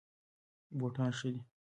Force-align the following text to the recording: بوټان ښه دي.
بوټان 0.77 1.09
ښه 1.19 1.27
دي. 1.33 1.41